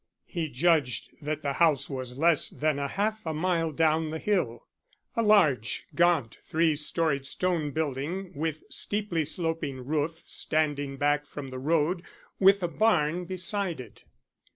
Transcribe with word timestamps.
He 0.25 0.49
judged 0.49 1.11
that 1.21 1.43
the 1.43 1.53
house 1.53 1.87
was 1.87 2.17
less 2.17 2.49
than 2.49 2.79
a 2.79 2.87
half 2.87 3.23
a 3.23 3.35
mile 3.35 3.71
down 3.71 4.09
the 4.09 4.17
hill, 4.17 4.65
a 5.15 5.21
large, 5.21 5.85
gaunt, 5.93 6.39
three 6.41 6.75
storied 6.75 7.27
stone 7.27 7.69
building, 7.69 8.31
with 8.33 8.63
steeply 8.67 9.25
sloping 9.25 9.85
roof, 9.85 10.23
standing 10.25 10.97
back 10.97 11.27
from 11.27 11.51
the 11.51 11.59
road, 11.59 12.01
with 12.39 12.63
a 12.63 12.67
barn 12.67 13.25
beside 13.25 13.79
it. 13.79 14.03